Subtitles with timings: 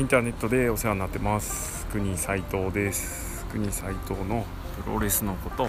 [0.00, 1.84] インターネットでお世話になってます。
[1.88, 3.44] 国斉藤です。
[3.52, 4.46] 国斉藤の
[4.82, 5.68] プロレスのこと、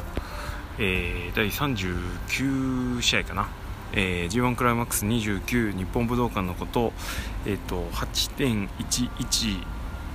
[0.79, 3.49] えー、第39試合かな、
[3.91, 6.93] えー、G1 クライマックス29日本武道館のこと,、
[7.45, 9.65] えーと、8.11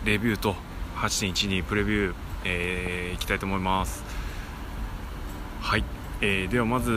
[0.07, 0.57] レビューと
[0.95, 2.15] 8.12プレビュー、
[2.47, 4.03] えー、いきたいと思います。
[5.61, 5.85] はい、
[6.23, 6.91] えー、ではまず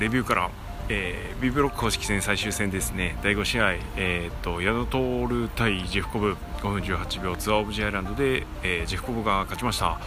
[0.00, 0.65] レビューから。
[0.88, 3.18] えー、B ブロック公式戦最終戦ですね。
[3.22, 6.36] 第5試合、えーと、矢野徹対ジェフコブ。
[6.62, 9.98] 5分18秒ツアーオブジアイランドで、えー、ジェフコブが勝ちました。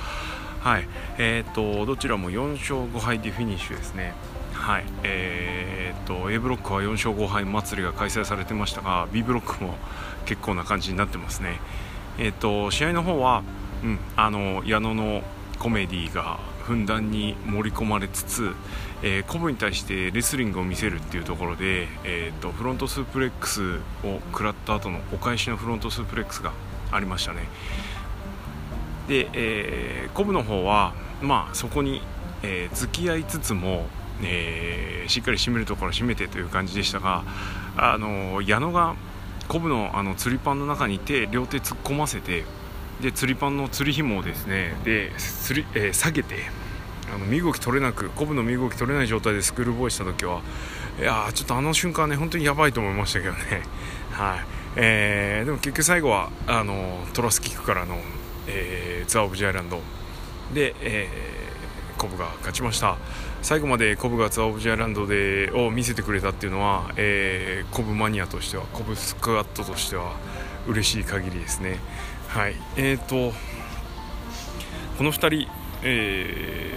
[0.61, 0.87] はい。
[1.17, 4.13] えーと、どちらも4勝5敗でフィニッシュですね。
[4.53, 4.85] はい。
[5.03, 9.75] えーと、A ブロックは4勝5敗祭りが開催されてましたが B ブロックも
[10.25, 11.59] 結構な感じになってますね。
[12.17, 13.43] えーと試合の方は、
[13.83, 15.23] うん、あの矢野の
[15.57, 18.53] コメディがふんだんに盛り込まれつつ、
[19.01, 26.53] えー、コブに対してレスリングを見せるっていうところで、えーと、フロントスープレックスを食らった後のお返しのフロントスープレックスが
[26.91, 27.47] ありましたね。
[29.07, 32.03] で、えー、コブの方は、まあ、そこに、
[32.43, 33.87] えー、付き合いつつも、
[34.21, 37.23] えー、しっかり締めるところ締めてという感じでしたが
[37.77, 38.95] あの矢野が
[39.47, 42.43] コブのあの釣りパンの中に手両手突っ込ませて
[43.01, 46.35] で釣りパンの釣り紐をですねで釣り、えー、下げて
[47.13, 50.41] あの身動き取れなくコブの身動き取れない状態でスクールボーイした時は
[50.99, 53.39] いやちょっとあの瞬間ね本当にやばいと思いましたけどね。
[54.11, 54.39] はい。
[54.75, 57.97] えー、でも結局最後はあのトラスキックからの、
[58.47, 59.81] えー、ツアー・オブ・ジアイランド。
[60.53, 62.97] で、えー、コブが勝ちました。
[63.41, 70.17] 最後までコブがツアー・オブ・ジアイランドでを見せてくれたっていうのは、えー、コブマニアとしてはコブスクワットとしては
[70.67, 71.79] 嬉しい限りですね。
[72.29, 72.55] はい。
[72.77, 73.33] えーと
[74.97, 76.73] この2人、え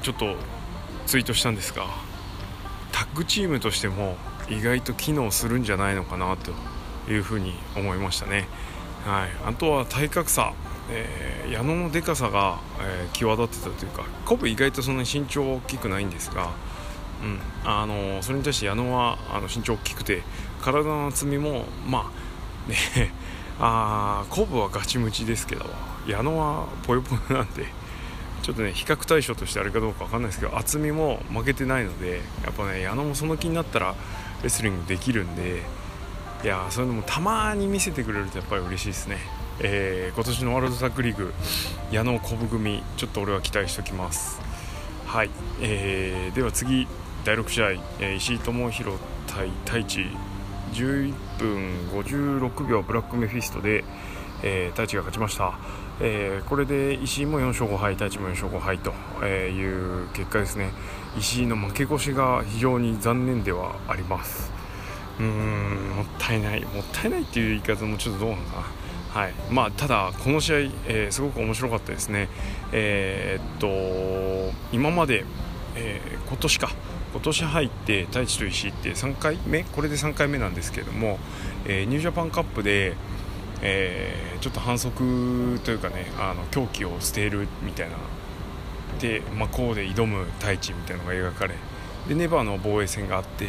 [0.00, 0.36] ー、ちょっと
[1.06, 1.84] ツイートしたんですが
[2.92, 4.16] タッグチームとしても
[4.48, 6.52] 意外と機能するんじゃないのかなと
[7.10, 8.46] いうふうに思いましたね、
[9.04, 10.52] はい、あとは体格差、
[10.92, 16.50] えー、矢野のでかさが、えー、際立ってたというかコブ意外とそんなに身長大きくないんですが、
[17.24, 20.22] うん、あのそれに対して矢野はあの身長大きくて
[20.62, 22.12] 体の厚みもま
[22.68, 22.76] あね
[23.58, 25.64] あコブはガチムチですけど
[26.06, 27.64] 矢野はぽよぽよなんで
[28.42, 33.94] ちょっとね比較対象としてあれかどうか分かんないですけど厚みも負けてないのでやっぱね矢野もその気になったら
[34.42, 35.62] レスリングできるんで
[36.44, 39.18] いやそういうのもたまに見せてくれるとやっぱり嬉しいですね、
[39.60, 41.32] えー、今年のワールドタックリーグ
[41.90, 44.40] 矢野コブ組ちょっと俺は期待しておきます。
[45.06, 45.30] はい、
[45.60, 46.86] えー、では次
[47.24, 50.06] 第6試合、えー、石井智弘対太一
[50.76, 53.82] 11分56秒ブラックメフィストで、
[54.42, 55.58] えー、太一が勝ちました、
[56.00, 58.92] えー、これで石井も4勝5敗太一も4勝5敗と
[59.26, 60.70] いう結果ですね。
[61.18, 64.52] 石井の負け越しが非常に残念ではあります。
[65.18, 66.62] うーんもったいない。
[66.62, 68.56] もったいないっていう言い方もちょっとどうなのか
[69.14, 69.20] な。
[69.22, 69.32] はい。
[69.50, 72.28] まあ、ただ、この試合、えー、すごく面白かったですね、
[72.72, 75.24] えー、っと今まで、
[75.74, 76.70] えー、今年か。
[77.16, 79.64] 今年入って太一と石井って3回目？
[79.64, 81.18] これで3回目なんですけども、
[81.64, 82.94] えー、ニュージャパンカップで、
[83.62, 87.96] えー、ちょっと反則というかねあの狂気を捨てるみたいな。
[89.00, 91.54] で、まあ、こうで挑む太一みたいなのが描かれ
[92.06, 93.48] でネバーの防衛戦があって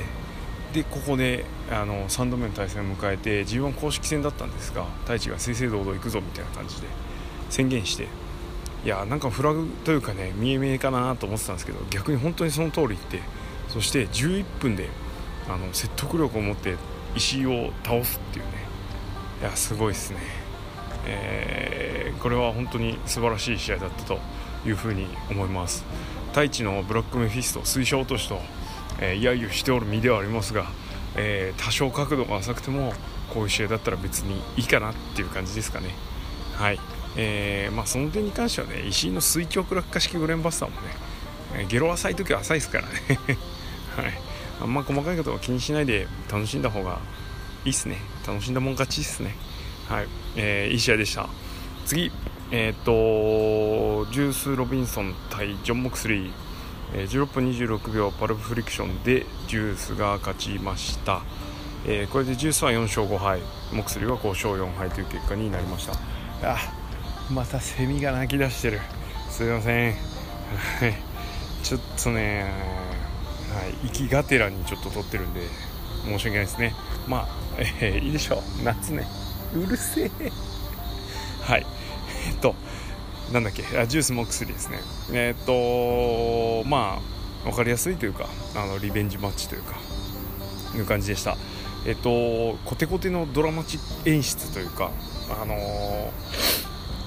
[0.74, 6.88] でここであの3度目の対戦を迎えて G1 公式戦だったんですが太一が正々堂々行くぞみたいな感じで
[7.50, 8.08] 宣言して
[8.84, 13.22] いやなんかフラグというかね見え見えかなと思ってたんですけど逆に本当にその通りって
[13.70, 14.90] そして11分で
[15.50, 16.76] あの説得力を持って
[17.16, 18.52] 石井を倒すっていうね。
[19.42, 20.18] いやすごいですね、
[21.06, 24.20] えー、これは本当に素晴らしい試合だったと
[24.66, 25.86] いうふうに思います。
[26.30, 28.40] 太一のブラックメフィスト推奨落としと、
[29.00, 30.66] えー、いやいやしておる身ではありますが、
[31.16, 32.94] えー、多少角度が浅くても
[33.34, 35.90] こういう試合だったら別にいいかなっていう感じですかね。
[36.56, 36.80] はい。
[37.16, 42.92] えーまあ、その点に関してはね石井の垂直落下式グレンバスターもねゲロ浅い時は浅いですからね。
[43.98, 44.14] はい、
[44.62, 47.00] あんま細かいことは気にしないで楽しんだ方が
[47.66, 47.98] いいっすね。
[48.26, 49.36] 楽しんだもん勝ちっすね。
[49.90, 51.28] はい、えー、いい試合でした。
[51.86, 52.12] 次。
[52.52, 52.92] えっ、と
[54.12, 56.32] ジュース・ロビンソン対ジョン・モクスリー、
[56.94, 61.22] えー、16分26秒パルプフリクションでジュースが勝ちました、
[61.86, 63.42] えー、これでジュースは4勝5敗。
[63.74, 65.94] モクスリーは5勝4敗という結果になりました。
[66.54, 66.58] あ
[67.32, 68.80] またセミが鳴き出してる。
[69.30, 69.96] すいません。
[71.64, 72.77] ちょっとね
[73.54, 75.42] はい、息がてらにちょっと撮ってるんで
[76.06, 76.74] 申し訳ないですね。
[77.08, 77.28] まあ、
[77.58, 78.64] えー、いいでしょう。
[78.64, 79.08] 夏ね。
[79.56, 80.12] うるせえ。
[81.42, 81.66] はい。
[82.30, 82.56] えっと
[83.32, 83.64] なんだっけ。
[83.78, 84.80] あジュースも薬ですね。
[85.12, 89.76] えっとまあ分かりやすいというかあのリベンジマッチというか
[90.76, 91.38] いう感じでした、
[91.86, 94.92] えっとコテコテのドラマチ演出というか
[95.42, 96.12] あのー、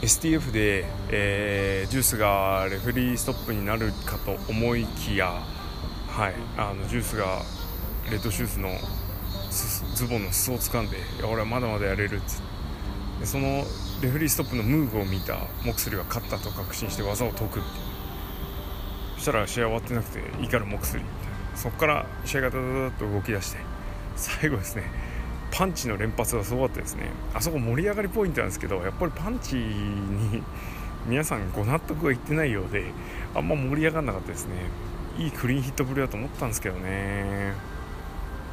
[0.02, 5.42] STF で、えー、ジュースがレフェリーストップになるかと思いきや、
[6.10, 7.42] はい、あのジュースが
[8.10, 8.70] レッドシューズの
[9.94, 12.50] ズボンの裾を掴んで「いや俺はまだまだやれる」っつって。
[13.26, 13.64] その
[14.00, 17.68] レフリーストップのムーブを見たモクスリが勝ったと確信して技を解くって
[19.16, 21.56] そしたら試合終わってなくて怒るモクスリみたいな。
[21.56, 23.58] そこから試合がダダダッと動き出して
[24.16, 24.84] 最後ですね
[25.50, 27.10] パンチの連発がすごかったですね。
[27.34, 30.42] あそこ盛り上がりポイントなんですけどやっぱりパンチに
[31.06, 32.84] 皆さんご納得がいってないようで
[33.34, 34.54] あんま盛り上がらなかったですね。
[35.20, 37.52] いいクリーンヒットぶりだと思ったんですけどね。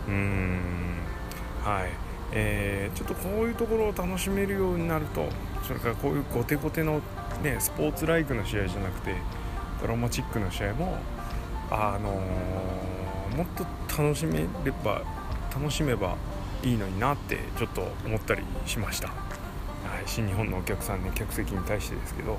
[0.08, 0.60] うん。
[1.64, 2.08] はい。
[2.34, 5.30] えー、ちょっとこういうところを楽しめるようになると
[5.64, 7.02] それからこういうゴテゴテの、
[7.42, 9.16] ね、スポーツライクの試合じゃなくて
[9.82, 10.98] ドラマチックな試合も、
[11.72, 15.04] あのー、もっと楽しめれば
[15.56, 16.18] 楽しめば
[16.64, 19.18] いいのになってちょっと思ったりしました、はい、
[20.06, 22.38] 新日本のお客さんね客席に対してですけど。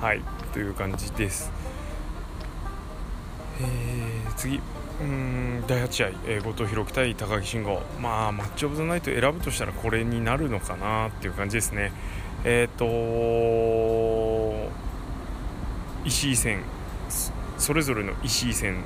[0.00, 0.20] はい。
[0.52, 1.50] という感じです。
[3.60, 4.60] えー、次
[5.00, 11.92] うん第8試合、えー、後藤弘樹対高木慎吾、まあ、マッチ・オブ・ザ・ナイト選ぶとしたらこれになるのかなっていう感じですね。
[12.44, 14.70] えっ、ー、と
[16.04, 16.62] 石井戦
[17.58, 18.76] それぞれの石井戦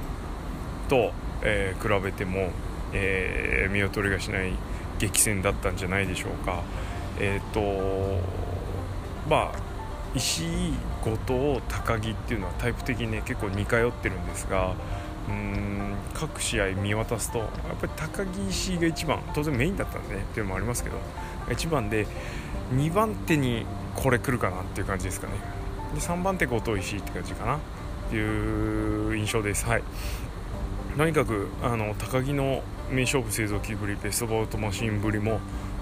[0.88, 1.12] と、
[1.42, 2.50] えー、比べても、
[2.92, 4.52] えー、見劣りがしない
[4.98, 6.62] 激戦だったんじゃないでしょうか。
[7.18, 7.60] えっ、と
[9.28, 9.58] まあ
[10.14, 10.74] 石井、
[11.04, 14.74] 後藤、高木っていうのはタイプ的にね結構似通ってるんですが
[15.28, 17.48] うん各試合見渡すとやっ
[17.80, 20.96] ぱり高木石が一番当然メインだったんでねっていうのもありますけど
[21.48, 22.06] 1番で
[22.74, 23.64] 2番手に
[23.96, 25.34] これ来るかなっていう感じですかね。
[25.94, 27.58] で3番手後藤石って感じかなっ
[28.10, 29.66] ていう印象です。
[29.66, 29.82] はい。
[30.96, 35.40] とにかくあの高木の名勝負製造機ぶりベストバウトマシンぶりも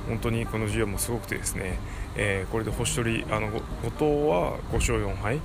[0.08, 1.78] 本当にこの試合もすごくてですね、
[2.16, 5.40] えー、これで星取りあの後藤は5勝4敗、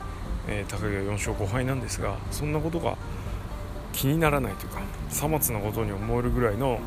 [0.48, 2.98] えー、高木は4勝5敗なんですがそんなことが
[3.92, 6.80] 気にならないというかさまつなことに思えるぐらいの、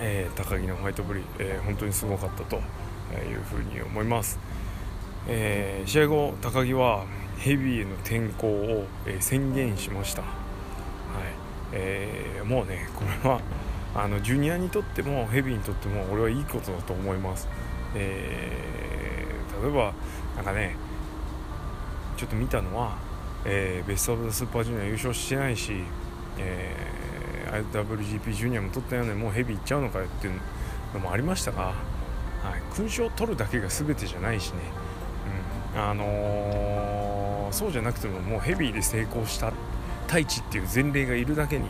[0.00, 2.60] えー、高木のファイトぶり、えー、本当にすごかったとい
[3.34, 4.38] うふうに思います、
[5.28, 7.06] え、試合後高木は
[7.38, 10.32] ヘビーへの転向を、え宣言しました、はい。
[11.72, 13.40] えもうねこれは
[13.94, 17.48] あのジュニアにとってもヘビーにとっても俺はいいことだと思います、
[17.94, 18.52] え
[19.62, 19.92] 例えば
[20.36, 20.76] なんかね
[22.16, 22.96] ちょっと見たのは、
[23.44, 25.84] えベスト・オブ・ザ・スーパージュニア優勝してないし
[26.38, 30.40] えー、IWGP ジュニアも取ったようにもうヘビーいっちゃうのかよっていう
[30.94, 31.72] のもありましたが、は
[32.56, 34.58] い、勲章を取るだけが全てじゃないしね、
[35.74, 39.52] うんあのー、そうじゃなくてももうヘビーで成功した
[40.06, 41.66] 太一っていう前例がいるだけに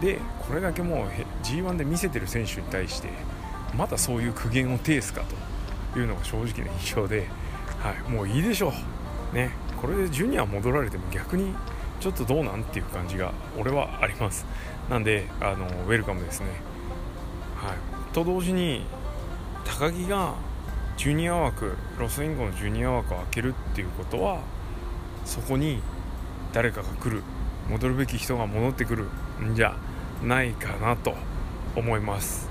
[0.00, 1.08] でこれだけもう
[1.44, 3.08] G1 で見せてる選手に対して
[3.76, 5.53] まだそういう苦言を呈すかと。
[5.98, 7.28] いうのが正直な印象で、
[7.78, 8.72] はい、もういいでしょ
[9.32, 9.50] う、ね、
[9.80, 11.54] これでジュニア戻られても逆に
[12.00, 14.46] ちょっとどうなんっていう感じが俺はあります。
[14.90, 16.48] なんであのウェルカムですね。
[17.56, 18.84] はいと同時に
[19.64, 20.34] 高木が
[20.96, 24.40] ジュニア枠ロスインゴのジュニア枠を開けるっていうことは
[25.24, 25.80] そこに
[26.52, 27.22] 誰かが来る。
[27.68, 29.08] 戻るべき人が戻ってくる
[29.42, 29.76] んじゃ
[30.22, 31.14] ないかなと
[31.74, 32.48] 思います、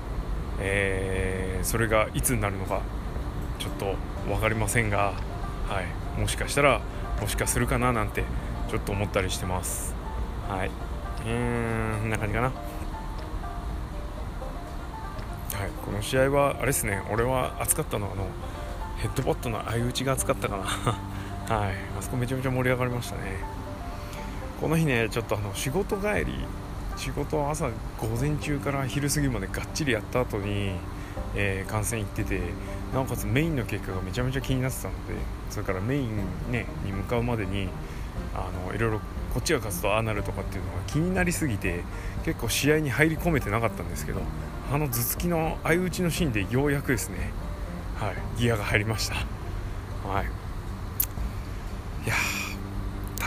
[0.60, 2.82] えー、それがいつになるのか
[3.64, 3.94] ちょっと
[4.28, 5.14] 分かりませんが、
[5.68, 5.82] は
[6.16, 6.82] い、もしかしたら
[7.18, 8.24] もしかするかななんて
[8.68, 9.94] ちょっと思ったりしてます。
[10.48, 10.68] はい。
[10.68, 10.70] う
[11.30, 12.48] んこんな感じかな。
[12.48, 12.54] はい。
[15.82, 17.00] この試合はあれですね。
[17.10, 18.26] 俺は熱かったのはあの
[18.98, 20.64] ヘッドバットの相打ちが熱かったかな。
[21.56, 21.74] はい。
[21.98, 23.38] あそこめちゃめちゃ盛り上がりましたね。
[24.60, 26.34] この日ねちょっとあの仕事帰り
[26.96, 30.72] 仕事朝午前中から昼過ぎまでがっちりやった後に、
[31.34, 32.40] えー、観戦行ってて
[32.92, 35.14] なおかつメインの結果がめちゃめちゃ気になってたので
[35.50, 36.16] それからメイン、
[36.50, 37.68] ね、に向かうまでに
[38.34, 38.98] あのいろいろ
[39.32, 41.80] こっちが勝つとああなるとかっていうのが気になりすぎて
[42.24, 44.20] 結構試合に入り込めてなかったんですけど
[44.72, 47.30] あの頭突きの相打ちのシーンでようやくですね、
[47.96, 49.14] はい、ギアが入りました、
[50.08, 50.24] はい、
[52.06, 52.14] いや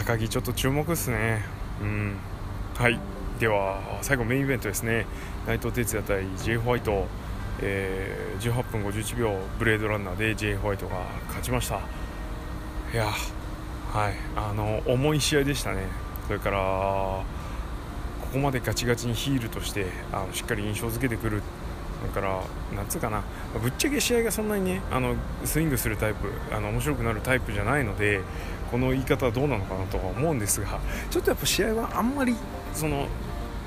[0.08, 1.41] 高木ちょっと注目ですね。
[1.82, 2.15] うん。
[2.75, 2.98] はい。
[3.39, 5.06] では最後メインイベントですね。
[5.46, 7.08] 内藤哲也対 J ホワイト、
[7.62, 10.98] えー、18分51秒ブレードランナーで J ホワイトが
[11.28, 11.80] 勝ちました。
[12.94, 13.08] いや
[13.94, 15.84] はい、あの重い試合でしたね、
[16.28, 17.24] それからこ
[18.34, 21.42] こまでガチガチにヒールとしてあのしっかり印象付けてくる、
[22.06, 22.44] だから、
[22.76, 23.24] なんつうかな、
[23.62, 28.22] ぶっちゃけ試合がそんなにねあのスイングするタイプ、あの面白くなるタイプじゃないので、
[28.70, 32.36] この言い方はどうなのかなとは思うんですが、ちょっとやっぱ試合はあんまり
[32.74, 33.08] その、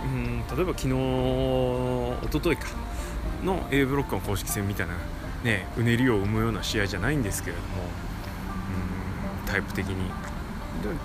[0.05, 2.69] うん例えば昨日、一昨日か、
[3.45, 4.95] の A ブロックの公式戦みたいな、
[5.45, 7.69] ね、うねりを生むような試合じゃないんですけれども
[9.45, 10.11] うんタイプ的に。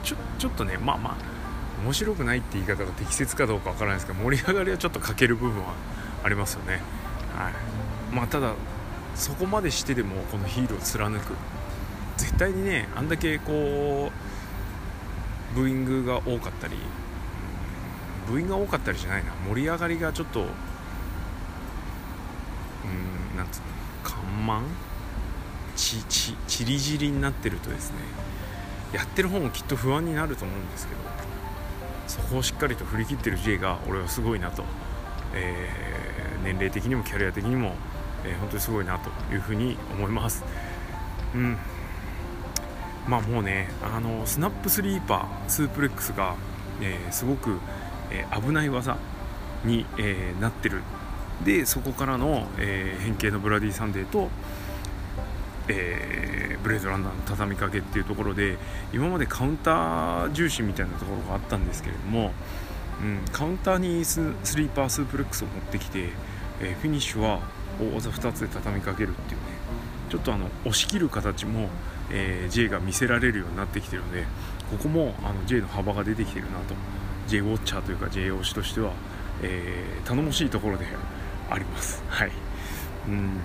[0.03, 1.15] ちょちょっとねまあまあ
[1.83, 5.73] 面白くないって言い方が適切かどうかわからないですけど盛り上がりはちょっと欠ける部分は
[6.23, 6.79] ありますよね、
[7.35, 7.53] はい。
[8.15, 8.53] まあ、ただ
[9.15, 11.33] そこまでしてでもこのヒールを貫く。
[12.15, 14.11] 絶対にねあんだけこ
[15.53, 16.77] うブーイングが多かったり
[18.29, 19.33] ブーイングが多かったりじゃないな。
[19.49, 20.45] 盛り上がりがちょっと
[22.85, 23.65] うんなんつうの
[24.03, 24.61] 緩慢
[25.75, 27.97] ちちちりぢりになってるとですね
[28.93, 31.01] やってる方もきっと不安になると思うんですけど
[32.07, 34.63] そこをしっかりと振り切ってる J が俺はすごいなと、
[35.33, 37.73] えー、年齢的にもキャリア的にも、
[38.23, 40.45] えー、本当にすごいなというふうに思います。
[41.33, 41.57] うん。
[43.07, 46.35] まあもうねあのスナップスリーパースープレックスが、
[46.81, 47.59] えー、すごく、
[48.11, 48.97] え危ない技
[49.63, 50.81] に、えなってる
[51.43, 54.29] でそこからの、え変形のブラディ・サンデーと
[55.67, 58.57] えー、ブレードランナーの畳みかけっていうところで
[58.93, 62.31] 今までカウンター重視みたいなところがあったんですけれども、
[63.01, 66.09] うん、カウンターにススリーパースープレックスを持ってきて、
[66.61, 67.39] えー、フィニッシュは
[67.79, 69.47] 大技2つで畳みかけるっていうね
[70.09, 71.69] ちょっとあの押し切る形も、
[72.11, 74.25] えー、J が見せられるようになってきてるので
[74.69, 76.75] ここもあの J の幅が出てきてるなと。
[77.27, 78.91] J ウォッチャーというか J 推しとしては、
[79.41, 80.85] えー、頼もしいところで
[81.49, 82.03] あります。
[82.07, 82.31] はい。
[83.07, 83.39] うん。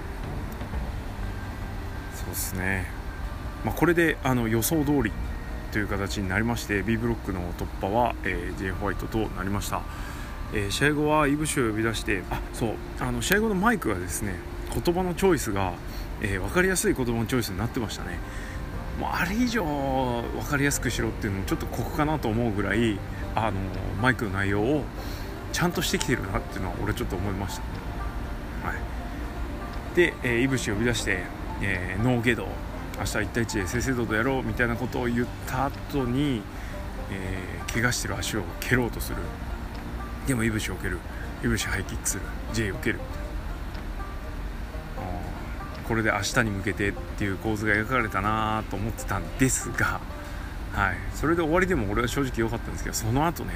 [2.15, 2.87] そうですね、
[3.65, 5.13] まあ、これであの予想通り
[5.73, 9.83] という形になりまして B ブロックの突破は、えー、J ホワイトとなりました、
[10.53, 12.75] えー、試合後はイブシを呼び出してあそう。
[12.99, 14.35] あの試合後のマイクがですね
[14.73, 15.73] 言葉のチョイスが、
[16.21, 18.19] えー、分かりやすい言葉のチョイスになってましたね。
[18.99, 22.99] もうあれ以上分かりやすくしろっていうのもちょっと酷かなと思うぐらい
[23.35, 23.59] あの
[24.03, 24.85] マイクの内容を
[25.53, 27.63] ちゃんとしてきてるなっていうのは俺ちょっと思いました、
[28.63, 31.25] はい、で、えー、イブシ呼び出して
[31.63, 32.47] えー、ノーゲド
[32.99, 36.43] 明日1対1で正々堂々やろうみたいなことを言った後に、
[37.11, 39.19] えー、怪我してる足を蹴ろうとする。
[40.27, 40.99] でもいぶしを蹴る。
[41.43, 43.01] いぶしハイキックする J を蹴る。
[45.89, 50.01] これで明日に向けてっていう構図が描かれたなと思ってたんですが、
[50.73, 53.53] はい、それで終わりでも俺は正直良かったんですけどその後ね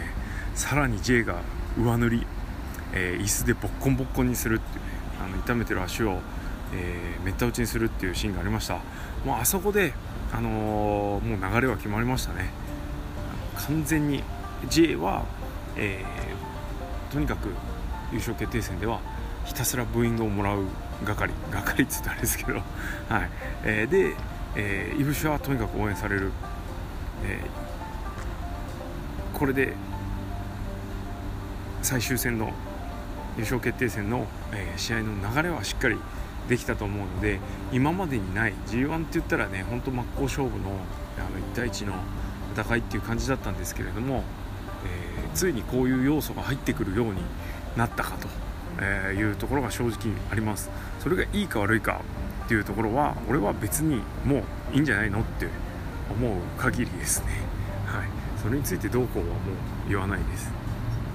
[0.57, 1.43] さらに J が
[1.79, 2.27] 上塗り、
[2.95, 4.91] えー、椅子でボッコンボッコンにするっていうね
[5.25, 6.21] あの痛めてる足を
[6.77, 8.79] えー、めった打ちにするっていうシーンがありました。
[9.25, 9.93] もうあそこで、
[10.33, 12.51] あのー、もう流れは決まりましたね。
[13.57, 14.23] 完全に
[14.69, 15.25] J は、
[15.77, 17.49] えー、とにかく
[18.13, 19.01] 優勝決定戦では
[19.45, 20.65] ひたすらブーイングをもらう
[21.05, 22.55] 係係っつってあれですけど、
[23.09, 23.31] はい。
[23.65, 24.17] えー、で、
[24.57, 26.33] えー、イブシはとにかく応援される、
[27.25, 29.75] えー、これで
[31.83, 32.53] 最終戦の
[33.37, 35.97] 優勝決定戦の、えー、試合の流れはしっかり
[36.49, 37.41] できたと思うので
[37.73, 40.71] 今までにない G1 って言ったらね本当真っ向勝負の
[41.17, 41.95] あの1対1の
[42.57, 44.25] 戦いっていう感じだったんですけれども、
[44.85, 47.23] えー、ついにこういう要素が入ってくるように
[47.77, 48.29] なったかと、
[48.81, 50.71] えいうところが正直あります。
[51.01, 52.01] それがいいか悪いか
[52.45, 55.49] っていうところは俺は別にもういいんじゃないのって
[56.11, 57.27] 思う限りですね。
[57.87, 58.09] はい。
[58.43, 60.53] それについてどうこうはもう言わないです。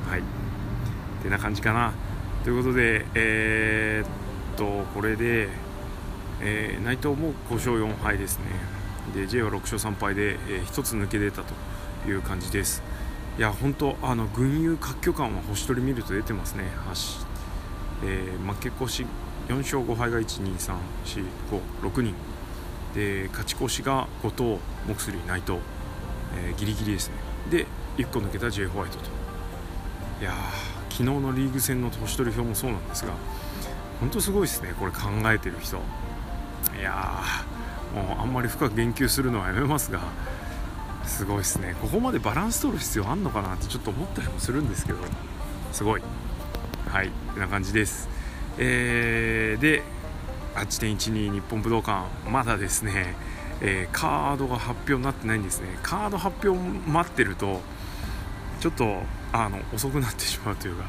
[0.09, 0.21] はい。
[0.21, 0.23] っ
[1.21, 1.93] てな感じかな。
[2.43, 4.29] ということでえー
[4.59, 5.47] とこれで、
[6.41, 8.45] えー、内藤も5勝4敗ですね。
[9.15, 11.53] で J は6勝3敗で、えー、1つ抜け出たと
[12.09, 12.83] いう感じです。
[13.37, 16.65] いや本当あの群雄割拠感は星取り見ると出てますね。
[18.03, 19.05] えー、負け越し
[19.47, 22.13] 4勝5敗が12345人。
[22.93, 24.43] で勝ち越しが後藤
[24.87, 25.59] モクスリー内藤、
[26.35, 27.13] えー、ギリギリですね。
[27.49, 27.65] で
[27.97, 29.05] 1個抜けた J ホワイトと。
[30.21, 30.33] いや
[30.99, 33.13] 昨日のリーグ戦の星取り表もそうなんですが
[34.01, 34.99] 本当すごいですねこれ考
[35.31, 35.77] えてる人。
[36.77, 37.21] いや
[37.95, 40.01] もうあんまり深く言及するのはやめますが
[41.05, 41.73] すごいですね。
[41.81, 44.99] ここまでバランス取る必要あんのかなってちょっと思ったりもするんですけど
[45.71, 46.01] すごい。
[46.89, 48.09] はいこんな感じです。
[48.57, 49.83] えー、で
[50.55, 53.15] 8.12日本武道館まだですね、
[53.61, 55.79] えー、カードが発表になってないんですね。
[55.81, 57.61] カード発表待ってると
[58.59, 60.85] ちょっとあの遅くなってしまうというか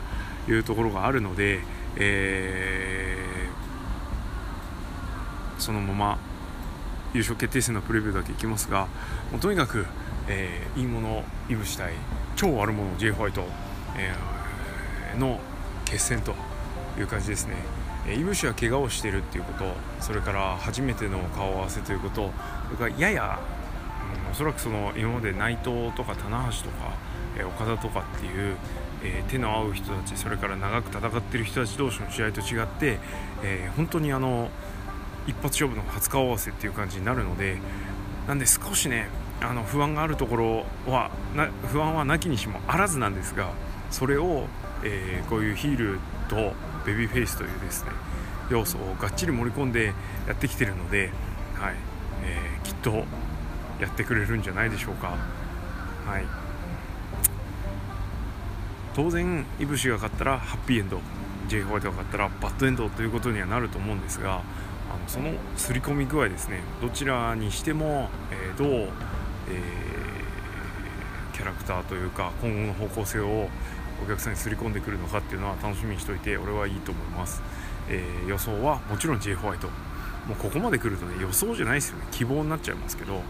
[0.49, 1.61] いうところがあるので
[1.97, 6.19] えー、そのまま
[7.13, 8.87] 優勝決定戦のプレビューだけいきますが
[9.33, 9.87] もうとにかく、
[10.29, 11.95] えー、いいものイブしたい
[12.37, 13.45] 超悪者 J ホワイト、
[13.97, 15.41] えー、の
[15.85, 16.35] 決戦と
[16.99, 17.57] いう感じですね。
[18.09, 19.65] イブシは怪我をしているっていうこと
[20.01, 22.33] それから初めての顔合わせということ
[22.65, 23.39] それからやや、
[24.33, 26.95] おそらくその今まで内藤とか棚橋とか、
[27.45, 28.57] 岡田とかっていう、
[29.03, 32.99] え、手の合う人たちそれから長く戦ってる人たち同士の試合と違って、
[33.43, 34.51] え、本当にあの
[35.27, 37.59] 一発勝負の初顔合わせっていう感じになるので
[38.27, 39.09] なんで少しね
[39.41, 43.53] あの不安があるところはな不安はなきにしもあらずなんですが
[43.91, 44.47] それを、
[44.85, 46.53] えー、こういうヒールと
[46.85, 47.91] ベビーフェイスというですね
[48.51, 49.95] 要素をがっちり盛り込んで
[50.27, 51.11] やってきてるので、
[51.55, 51.75] はい
[52.25, 53.05] えー、きっと
[53.81, 55.17] やってくれるんじゃないでしょうか。
[56.07, 56.50] はい
[58.95, 61.01] 当然、いぶしが勝ったらハッピーエンド
[61.49, 73.49] J ホワイトが勝ったらバッドエンドということにはなると思うんですがあのその刷り込み具合ですねどちらにしても、えー、どう、えー、キャラクターというか今後の方向性を
[74.05, 77.43] お客さんに刷り込んでくるのかっていうのは楽しみにしておいて俺はいいと思います、
[77.89, 79.69] えー、予想はもちろん J ホワイト。
[80.29, 82.05] もうここまで来るとね予想じゃないですよね。
[82.13, 83.15] 希望になっちゃいますけど。
[83.15, 83.25] はい。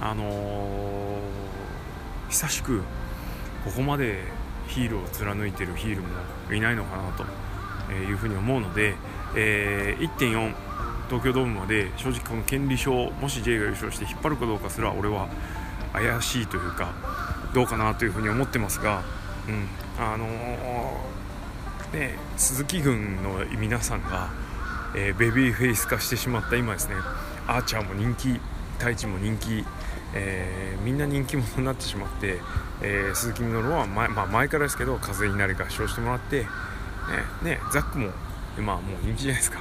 [0.00, 1.16] あのー、
[2.28, 2.82] 久しく
[3.64, 4.24] ここまで
[4.68, 6.08] ヒールを貫いているヒールも
[6.52, 8.94] いないのかなというふうに思うので、
[9.34, 10.54] えー、1.4
[11.08, 15.28] 東京ドームまで正直この権利賞もし J が優勝して引っ張るかどうかすら俺は
[15.92, 16.92] 怪しいというか
[17.54, 19.02] どうかなというふうに思ってますが、
[19.48, 19.68] うん、
[19.98, 24.30] あのー、ね、鈴木軍の皆さんが、
[24.96, 26.96] えー、ベビーフェイス化してしまった今ですね
[27.46, 28.40] アーチャーも人気
[28.78, 29.64] 太一も人気、
[30.14, 32.40] えー、みんな人気者になってしまって、
[32.82, 36.48] えー、鈴木みのるは前,、まあ、前からですけど風になり合唱してもらって、ね
[37.42, 38.10] ね、ザックも
[38.58, 39.60] 今もう人気じゃないですか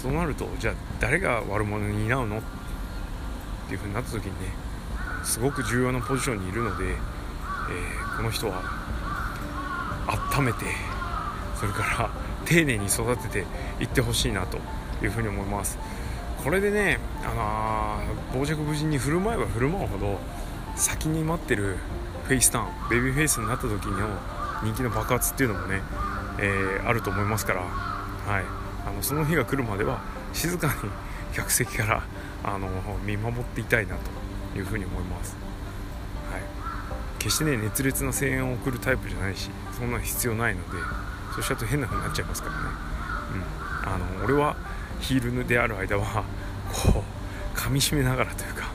[0.00, 2.38] そうなるとじゃあ誰が悪者を担うの？
[2.38, 2.40] っ
[3.68, 4.52] ていうふうになった時にね
[5.22, 8.62] すごく重要なポジションにいるので、えー、この人は
[10.36, 10.64] 温めて
[11.54, 12.10] それから
[12.46, 13.44] 丁寧に育てて
[13.80, 14.58] いってほしいなと
[15.02, 15.78] いうふうに思います。
[16.42, 20.18] これでね、あのー、傍若無人に振る舞えば振る舞うほど
[20.76, 21.76] 先に待ってる
[22.24, 24.08] フェイスターンベビーフェイスになった時の
[24.62, 25.82] 人気の爆発っていうのもね、
[26.38, 27.66] えー、あると思いますから、は
[28.40, 28.44] い、
[28.86, 30.00] あのその日が来るまでは
[30.32, 30.72] 静かに
[31.34, 32.02] 客席から
[32.44, 32.68] あの
[33.04, 33.96] 見守っていたいな
[34.52, 35.36] というふうに思います、
[36.30, 36.42] はい、
[37.18, 40.78] 決してね熱烈な声援を送るタイプじゃないしそんな必要ないので
[41.34, 42.60] そうしちゃうと変な風になっちゃいますからね、
[43.84, 44.56] うん、あの俺は
[45.00, 46.24] ヒールである間は
[46.72, 48.70] こう噛みしめながらというか、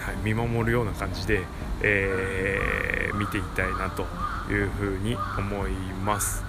[0.00, 1.42] はい、見守るような感じで、
[1.82, 4.02] えー、見ていきたいなと
[4.52, 5.72] いうふうに思い
[6.04, 6.44] ます。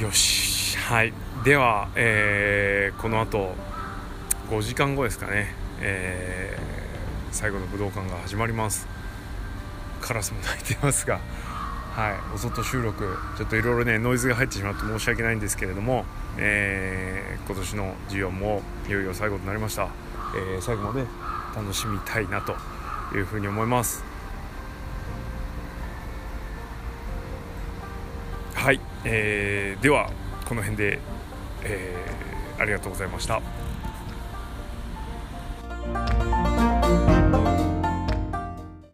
[0.00, 0.76] よし。
[0.78, 1.12] はい。
[1.44, 3.54] では、えー、この後
[4.50, 8.86] 5時間後ですかね、えー、最後の武道館が始まります。
[10.00, 11.20] カラスも鳴いてますが
[11.94, 16.04] はい、お外収録ちょっといろいろねノイズが入ってしまって申し訳ないんですけれども、
[16.36, 19.88] えー、今年の14もいよいよ最後となりました、
[20.34, 21.06] えー、最後まで
[21.54, 22.56] 楽しみたいなと
[23.16, 24.04] いうふうに思います。
[28.54, 30.10] はい、えー、では
[30.48, 30.98] この辺で、
[31.62, 33.40] えー、ありがとうございました。